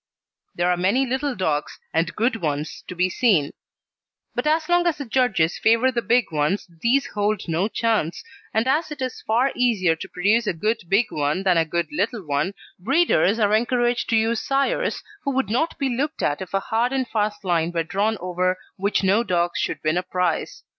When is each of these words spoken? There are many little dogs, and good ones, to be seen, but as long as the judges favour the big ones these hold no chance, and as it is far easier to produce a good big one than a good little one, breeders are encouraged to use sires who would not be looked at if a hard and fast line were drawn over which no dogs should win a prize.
There 0.55 0.67
are 0.71 0.77
many 0.77 1.05
little 1.05 1.35
dogs, 1.35 1.77
and 1.93 2.15
good 2.15 2.37
ones, 2.37 2.83
to 2.87 2.95
be 2.95 3.07
seen, 3.07 3.51
but 4.33 4.47
as 4.47 4.67
long 4.67 4.87
as 4.87 4.97
the 4.97 5.05
judges 5.05 5.59
favour 5.59 5.91
the 5.91 6.01
big 6.01 6.31
ones 6.31 6.65
these 6.81 7.05
hold 7.13 7.43
no 7.47 7.67
chance, 7.67 8.23
and 8.51 8.67
as 8.67 8.89
it 8.89 8.99
is 8.99 9.21
far 9.21 9.51
easier 9.53 9.95
to 9.95 10.09
produce 10.09 10.47
a 10.47 10.53
good 10.55 10.79
big 10.89 11.11
one 11.11 11.43
than 11.43 11.55
a 11.55 11.65
good 11.65 11.89
little 11.91 12.25
one, 12.25 12.55
breeders 12.79 13.37
are 13.37 13.53
encouraged 13.53 14.09
to 14.09 14.17
use 14.17 14.41
sires 14.41 15.03
who 15.21 15.29
would 15.35 15.51
not 15.51 15.77
be 15.77 15.95
looked 15.95 16.23
at 16.23 16.41
if 16.41 16.51
a 16.55 16.59
hard 16.59 16.91
and 16.91 17.07
fast 17.07 17.43
line 17.45 17.71
were 17.71 17.83
drawn 17.83 18.17
over 18.19 18.57
which 18.77 19.03
no 19.03 19.23
dogs 19.23 19.59
should 19.59 19.77
win 19.83 19.97
a 19.97 20.01
prize. 20.01 20.63